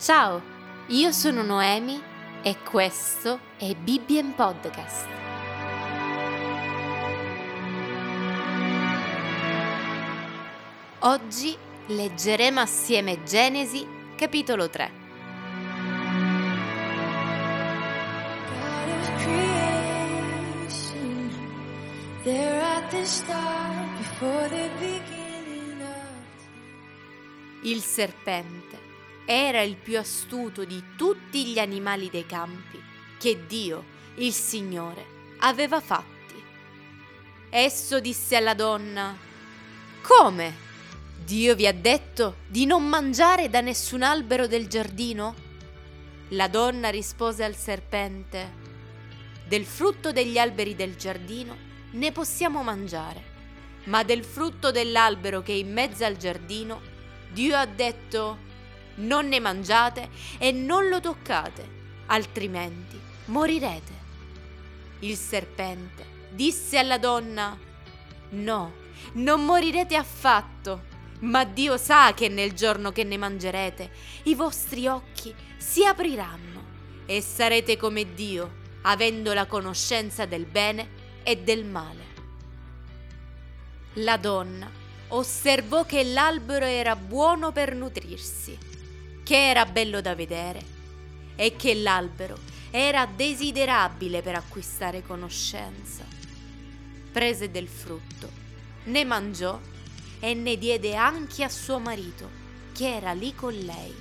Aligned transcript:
Ciao, 0.00 0.40
io 0.86 1.12
sono 1.12 1.42
Noemi 1.42 2.02
e 2.42 2.56
questo 2.62 3.38
è 3.58 3.74
Bibbien 3.74 4.34
Podcast. 4.34 5.06
Oggi 11.00 11.54
leggeremo 11.88 12.60
assieme 12.60 13.22
Genesi 13.24 13.86
capitolo 14.16 14.70
3. 14.70 14.90
God 18.48 18.88
of 18.88 19.22
creation, 19.22 19.70
there 22.24 22.62
at 22.62 22.88
the 22.88 23.04
start, 23.04 23.98
before 23.98 24.48
the 24.48 24.70
beginning 24.78 25.82
of 25.82 25.98
Il 27.64 27.82
serpente 27.82 28.89
era 29.32 29.62
il 29.62 29.76
più 29.76 29.96
astuto 29.96 30.64
di 30.64 30.82
tutti 30.96 31.46
gli 31.46 31.60
animali 31.60 32.10
dei 32.10 32.26
campi 32.26 32.82
che 33.16 33.46
Dio, 33.46 33.84
il 34.16 34.32
Signore, 34.32 35.36
aveva 35.38 35.78
fatti. 35.78 36.34
Esso 37.48 38.00
disse 38.00 38.34
alla 38.34 38.54
donna, 38.54 39.16
Come? 40.02 40.68
Dio 41.24 41.54
vi 41.54 41.68
ha 41.68 41.72
detto 41.72 42.38
di 42.48 42.66
non 42.66 42.88
mangiare 42.88 43.48
da 43.48 43.60
nessun 43.60 44.02
albero 44.02 44.48
del 44.48 44.66
giardino? 44.66 45.36
La 46.30 46.48
donna 46.48 46.88
rispose 46.88 47.44
al 47.44 47.54
serpente, 47.54 48.52
Del 49.46 49.64
frutto 49.64 50.10
degli 50.10 50.38
alberi 50.38 50.74
del 50.74 50.96
giardino 50.96 51.56
ne 51.92 52.10
possiamo 52.10 52.64
mangiare, 52.64 53.22
ma 53.84 54.02
del 54.02 54.24
frutto 54.24 54.72
dell'albero 54.72 55.40
che 55.40 55.52
è 55.52 55.56
in 55.56 55.72
mezzo 55.72 56.04
al 56.04 56.16
giardino, 56.16 56.80
Dio 57.30 57.56
ha 57.56 57.66
detto, 57.66 58.48
non 59.00 59.28
ne 59.28 59.40
mangiate 59.40 60.08
e 60.38 60.52
non 60.52 60.88
lo 60.88 61.00
toccate, 61.00 61.78
altrimenti 62.06 62.98
morirete. 63.26 63.98
Il 65.00 65.16
serpente 65.16 66.04
disse 66.30 66.78
alla 66.78 66.98
donna, 66.98 67.58
no, 68.30 68.72
non 69.14 69.44
morirete 69.44 69.96
affatto, 69.96 70.88
ma 71.20 71.44
Dio 71.44 71.76
sa 71.76 72.14
che 72.14 72.28
nel 72.28 72.52
giorno 72.52 72.92
che 72.92 73.04
ne 73.04 73.16
mangerete 73.16 73.90
i 74.24 74.34
vostri 74.34 74.86
occhi 74.86 75.34
si 75.56 75.84
apriranno 75.84 76.48
e 77.06 77.20
sarete 77.20 77.76
come 77.76 78.14
Dio, 78.14 78.58
avendo 78.82 79.32
la 79.34 79.46
conoscenza 79.46 80.26
del 80.26 80.46
bene 80.46 80.88
e 81.22 81.36
del 81.38 81.64
male. 81.64 82.08
La 83.94 84.16
donna 84.16 84.70
osservò 85.08 85.84
che 85.84 86.04
l'albero 86.04 86.64
era 86.64 86.94
buono 86.94 87.52
per 87.52 87.74
nutrirsi, 87.74 88.56
che 89.30 89.48
era 89.48 89.64
bello 89.64 90.00
da 90.00 90.16
vedere 90.16 90.60
e 91.36 91.54
che 91.54 91.76
l'albero 91.76 92.36
era 92.72 93.06
desiderabile 93.06 94.22
per 94.22 94.34
acquistare 94.34 95.04
conoscenza. 95.04 96.04
Prese 97.12 97.48
del 97.48 97.68
frutto, 97.68 98.28
ne 98.86 99.04
mangiò 99.04 99.56
e 100.18 100.34
ne 100.34 100.58
diede 100.58 100.96
anche 100.96 101.44
a 101.44 101.48
suo 101.48 101.78
marito, 101.78 102.28
che 102.72 102.92
era 102.92 103.12
lì 103.12 103.32
con 103.32 103.54
lei, 103.54 103.94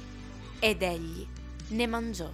ed 0.58 0.82
egli 0.82 1.28
ne 1.68 1.86
mangiò. 1.86 2.32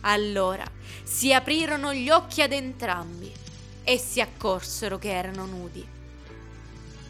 Allora 0.00 0.68
si 1.04 1.32
aprirono 1.32 1.94
gli 1.94 2.10
occhi 2.10 2.42
ad 2.42 2.50
entrambi 2.50 3.32
e 3.84 3.96
si 3.96 4.20
accorsero 4.20 4.98
che 4.98 5.12
erano 5.12 5.46
nudi. 5.46 5.86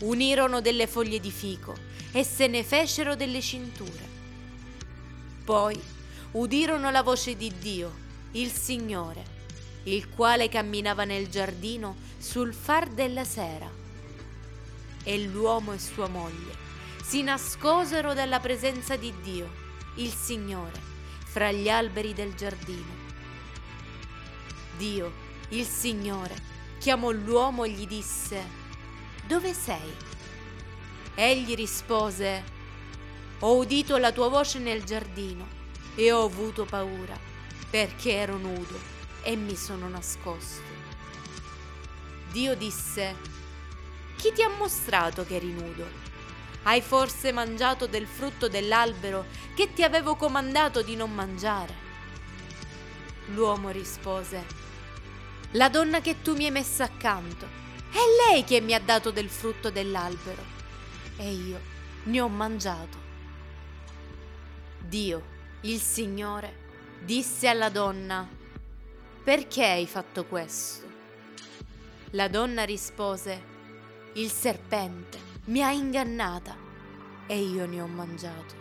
Unirono 0.00 0.60
delle 0.60 0.86
foglie 0.86 1.18
di 1.18 1.30
fico 1.30 1.74
e 2.12 2.22
se 2.24 2.46
ne 2.46 2.62
fecero 2.62 3.16
delle 3.16 3.40
cinture. 3.40 4.13
Poi 5.44 5.78
udirono 6.32 6.90
la 6.90 7.02
voce 7.02 7.36
di 7.36 7.52
Dio, 7.58 7.92
il 8.32 8.50
Signore, 8.50 9.22
il 9.84 10.08
quale 10.08 10.48
camminava 10.48 11.04
nel 11.04 11.28
giardino 11.28 11.96
sul 12.16 12.54
far 12.54 12.88
della 12.88 13.24
sera. 13.24 13.70
E 15.02 15.18
l'uomo 15.26 15.74
e 15.74 15.78
sua 15.78 16.08
moglie 16.08 16.56
si 17.02 17.22
nascosero 17.22 18.14
dalla 18.14 18.40
presenza 18.40 18.96
di 18.96 19.12
Dio, 19.20 19.50
il 19.96 20.10
Signore, 20.10 20.80
fra 21.26 21.52
gli 21.52 21.68
alberi 21.68 22.14
del 22.14 22.34
giardino. 22.34 23.02
Dio, 24.78 25.12
il 25.50 25.66
Signore, 25.66 26.34
chiamò 26.78 27.10
l'uomo 27.10 27.64
e 27.64 27.70
gli 27.70 27.86
disse, 27.86 28.42
Dove 29.26 29.52
sei? 29.52 29.94
Egli 31.14 31.54
rispose, 31.54 32.53
Ho 33.40 33.56
udito 33.56 33.96
la 33.98 34.12
tua 34.12 34.28
voce 34.28 34.58
nel 34.58 34.84
giardino 34.84 35.46
e 35.94 36.10
ho 36.12 36.24
avuto 36.24 36.64
paura, 36.64 37.18
perché 37.68 38.12
ero 38.12 38.36
nudo 38.36 38.78
e 39.22 39.36
mi 39.36 39.56
sono 39.56 39.88
nascosto. 39.88 40.62
Dio 42.30 42.54
disse, 42.56 43.16
Chi 44.16 44.32
ti 44.32 44.42
ha 44.42 44.48
mostrato 44.48 45.24
che 45.24 45.36
eri 45.36 45.52
nudo? 45.52 45.86
Hai 46.62 46.80
forse 46.80 47.32
mangiato 47.32 47.86
del 47.86 48.06
frutto 48.06 48.48
dell'albero 48.48 49.26
che 49.54 49.72
ti 49.72 49.82
avevo 49.82 50.16
comandato 50.16 50.82
di 50.82 50.96
non 50.96 51.12
mangiare? 51.12 51.82
L'uomo 53.34 53.70
rispose, 53.70 54.44
La 55.52 55.68
donna 55.68 56.00
che 56.00 56.22
tu 56.22 56.34
mi 56.34 56.46
hai 56.46 56.50
messa 56.50 56.84
accanto, 56.84 57.46
è 57.90 58.32
lei 58.32 58.44
che 58.44 58.60
mi 58.60 58.74
ha 58.74 58.80
dato 58.80 59.10
del 59.10 59.28
frutto 59.28 59.70
dell'albero 59.70 60.42
e 61.16 61.30
io 61.30 61.60
ne 62.04 62.20
ho 62.20 62.28
mangiato. 62.28 62.98
Dio, 64.94 65.22
il 65.62 65.80
Signore, 65.80 66.54
disse 67.00 67.48
alla 67.48 67.68
donna, 67.68 68.28
Perché 69.24 69.64
hai 69.64 69.88
fatto 69.88 70.24
questo? 70.24 70.86
La 72.10 72.28
donna 72.28 72.62
rispose, 72.62 73.42
Il 74.12 74.30
serpente 74.30 75.18
mi 75.46 75.64
ha 75.64 75.72
ingannata 75.72 76.56
e 77.26 77.40
io 77.40 77.66
ne 77.66 77.80
ho 77.80 77.88
mangiato. 77.88 78.54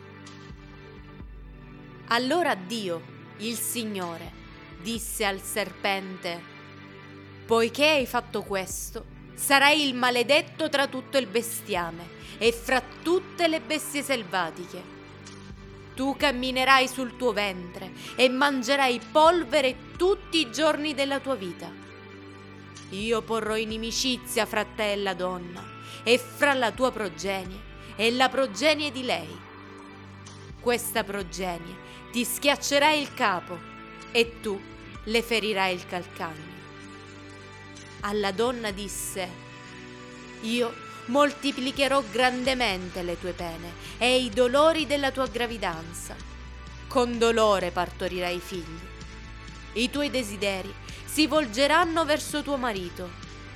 Allora 2.08 2.56
Dio, 2.56 3.00
il 3.38 3.56
Signore, 3.56 4.32
disse 4.82 5.26
al 5.26 5.40
serpente, 5.40 6.42
Poiché 7.46 7.88
hai 7.88 8.08
fatto 8.08 8.42
questo, 8.42 9.06
sarai 9.36 9.88
il 9.88 9.94
maledetto 9.94 10.68
tra 10.68 10.88
tutto 10.88 11.20
il 11.20 11.28
bestiame 11.28 12.10
e 12.40 12.52
fra 12.52 12.82
tutte 13.04 13.48
le 13.48 13.62
bestie 13.62 14.02
selvatiche. 14.02 15.03
Tu 15.96 16.16
camminerai 16.18 16.88
sul 16.88 17.16
tuo 17.18 17.34
ventre 17.34 17.92
e 18.16 18.28
mangerai 18.30 19.00
polvere 19.12 19.96
tutti 19.96 20.40
i 20.40 20.52
giorni 20.52 20.94
della 20.94 21.20
tua 21.20 21.36
vita. 21.36 21.72
Io 22.90 23.22
porrò 23.22 23.56
inimicizia 23.56 24.46
fra 24.46 24.66
te 24.66 24.94
e 24.94 24.98
la 24.98 25.14
donna, 25.14 25.64
e 26.04 26.18
fra 26.18 26.54
la 26.54 26.72
tua 26.72 26.92
progenie 26.92 27.72
e 27.96 28.12
la 28.12 28.30
progenie 28.30 28.92
di 28.92 29.04
lei. 29.04 29.40
Questa 30.60 31.04
progenie 31.04 31.76
ti 32.12 32.24
schiaccerà 32.24 32.92
il 32.92 33.14
capo 33.14 33.58
e 34.12 34.40
tu 34.40 34.60
le 35.04 35.22
ferirai 35.22 35.74
il 35.74 35.86
calcagno. 35.86 36.52
Alla 38.02 38.32
donna 38.32 38.72
disse, 38.72 39.30
io 40.42 40.74
moltiplicherò 41.06 42.04
grandemente 42.12 43.02
le 43.04 43.20
tue 43.20 43.34
pene 43.34 43.72
e 43.98 44.18
i 44.18 44.30
dolori 44.30 44.86
della 44.86 45.12
tua 45.12 45.28
gravidanza. 45.28 46.16
Con 46.88 47.18
dolore 47.18 47.72
partorirai 47.72 48.40
figli. 48.40 48.80
I 49.74 49.90
tuoi 49.90 50.10
desideri 50.10 50.74
si 51.06 51.28
volgeranno 51.28 52.06
verso 52.06 52.42
tuo 52.42 52.58
marito 52.58 53.10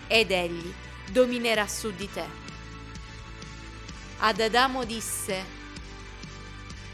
ed 0.07 0.31
egli 0.31 0.73
dominerà 1.11 1.67
su 1.67 1.91
di 1.91 2.09
te. 2.11 2.45
Ad 4.19 4.39
Adamo 4.39 4.83
disse, 4.83 5.43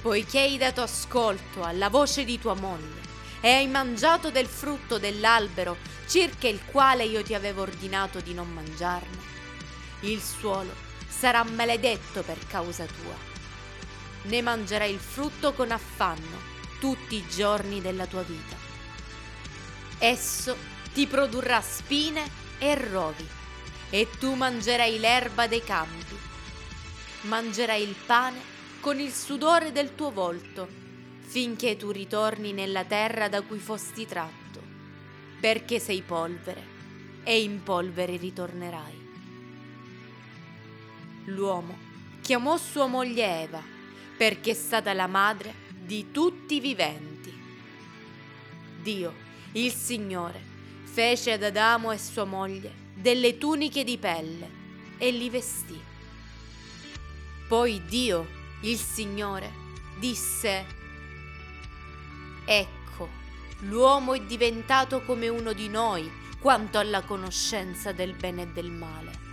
poiché 0.02 0.40
hai 0.40 0.58
dato 0.58 0.82
ascolto 0.82 1.64
alla 1.64 1.90
voce 1.90 2.26
di 2.26 2.38
tua 2.38 2.54
moglie 2.54 3.02
e 3.40 3.50
hai 3.50 3.68
mangiato 3.68 4.30
del 4.30 4.48
frutto 4.48 4.98
dell'albero 4.98 5.78
circa 6.08 6.48
il 6.48 6.60
quale 6.66 7.06
io 7.06 7.24
ti 7.24 7.34
avevo 7.34 7.62
ordinato 7.62 8.20
di 8.20 8.34
non 8.34 8.50
mangiarne, 8.52 9.33
il 10.04 10.22
suolo 10.22 10.74
sarà 11.08 11.44
maledetto 11.44 12.24
per 12.24 12.38
causa 12.48 12.86
tua. 12.86 13.16
Ne 14.24 14.42
mangerai 14.42 14.92
il 14.92 15.00
frutto 15.00 15.54
con 15.54 15.72
affanno 15.72 16.52
tutti 16.80 17.16
i 17.16 17.28
giorni 17.28 17.82
della 17.82 18.06
tua 18.06 18.24
vita. 18.24 18.56
Esso 20.00 20.56
ti 20.94 21.08
produrrà 21.08 21.62
spine 21.62 22.24
e 22.60 22.76
rovi, 22.76 23.28
e 23.90 24.10
tu 24.20 24.34
mangerai 24.34 25.00
l'erba 25.00 25.48
dei 25.48 25.64
campi. 25.64 26.18
Mangerai 27.22 27.82
il 27.82 27.96
pane 28.06 28.52
con 28.82 29.00
il 29.00 29.14
sudore 29.14 29.72
del 29.72 29.96
tuo 29.96 30.12
volto, 30.12 30.68
finché 31.22 31.78
tu 31.78 31.92
ritorni 31.92 32.52
nella 32.52 32.84
terra 32.84 33.30
da 33.30 33.42
cui 33.42 33.60
fosti 33.60 34.06
tratto, 34.06 34.62
perché 35.40 35.80
sei 35.80 36.02
polvere, 36.02 36.72
e 37.24 37.42
in 37.42 37.64
polvere 37.64 38.18
ritornerai. 38.18 39.03
L'uomo 41.26 41.78
chiamò 42.22 42.58
sua 42.58 42.88
moglie 42.88 43.42
Eva, 43.44 43.62
perché 44.18 44.52
è 44.52 44.54
stata 44.56 44.94
la 44.94 45.08
madre 45.08 45.54
di 45.84 46.12
tutti 46.12 46.56
i 46.56 46.60
viventi. 46.60 47.34
Dio, 48.82 49.14
il 49.54 49.72
Signore, 49.72 50.42
fece 50.84 51.34
ad 51.34 51.44
Adamo 51.44 51.92
e 51.92 51.98
sua 51.98 52.26
moglie 52.26 52.72
delle 52.94 53.38
tuniche 53.38 53.84
di 53.84 53.98
pelle 53.98 54.50
e 54.98 55.12
li 55.12 55.30
vestì. 55.30 55.80
Poi 57.48 57.82
Dio, 57.86 58.28
il 58.62 58.78
Signore, 58.78 59.52
disse, 60.00 60.66
Ecco, 62.46 63.10
l'uomo 63.62 64.14
è 64.14 64.22
diventato 64.22 65.02
come 65.02 65.28
uno 65.30 65.54
di 65.54 65.70
noi 65.70 66.10
quanto 66.40 66.78
alla 66.78 67.02
conoscenza 67.02 67.94
del 67.94 68.14
bene 68.14 68.42
e 68.42 68.48
del 68.48 68.70
male. 68.70 69.33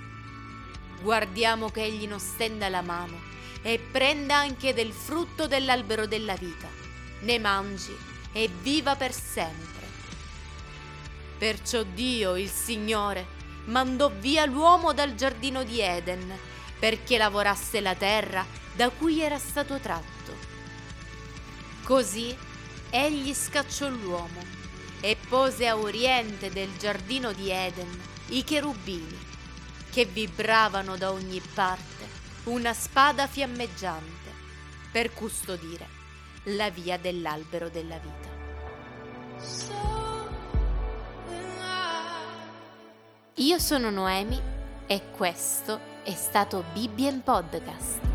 Guardiamo 1.02 1.70
che 1.70 1.82
egli 1.82 2.06
non 2.06 2.20
stenda 2.20 2.68
la 2.68 2.82
mano 2.82 3.18
e 3.62 3.78
prenda 3.78 4.36
anche 4.36 4.74
del 4.74 4.92
frutto 4.92 5.46
dell'albero 5.46 6.06
della 6.06 6.34
vita, 6.34 6.68
ne 7.20 7.38
mangi 7.38 7.96
e 8.32 8.50
viva 8.60 8.96
per 8.96 9.12
sempre. 9.12 9.88
Perciò 11.38 11.82
Dio, 11.82 12.36
il 12.36 12.50
Signore, 12.50 13.26
mandò 13.64 14.10
via 14.10 14.44
l'uomo 14.44 14.92
dal 14.92 15.14
giardino 15.14 15.64
di 15.64 15.80
Eden 15.80 16.38
perché 16.78 17.16
lavorasse 17.16 17.80
la 17.80 17.94
terra 17.94 18.44
da 18.74 18.90
cui 18.90 19.20
era 19.20 19.38
stato 19.38 19.78
tratto. 19.78 20.36
Così 21.82 22.36
egli 22.90 23.32
scacciò 23.32 23.88
l'uomo 23.88 24.42
e 25.00 25.16
pose 25.28 25.66
a 25.66 25.78
oriente 25.78 26.50
del 26.50 26.68
giardino 26.78 27.32
di 27.32 27.50
Eden 27.50 28.00
i 28.28 28.44
cherubini 28.44 29.29
che 29.90 30.04
vibravano 30.04 30.96
da 30.96 31.10
ogni 31.10 31.40
parte 31.54 32.08
una 32.44 32.72
spada 32.72 33.26
fiammeggiante 33.26 34.30
per 34.90 35.12
custodire 35.12 35.86
la 36.44 36.70
via 36.70 36.96
dell'albero 36.98 37.68
della 37.68 37.98
vita. 37.98 38.28
Io 43.34 43.58
sono 43.58 43.90
Noemi 43.90 44.40
e 44.86 45.10
questo 45.10 45.80
è 46.02 46.14
stato 46.14 46.64
Bibbien 46.72 47.22
Podcast. 47.22 48.09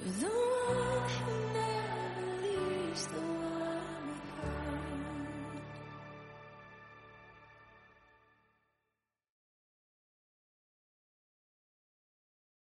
The 0.00 0.26
one 0.28 1.10
who 1.10 1.52
never 1.54 2.42
leaves 2.42 3.06
the 3.06 3.35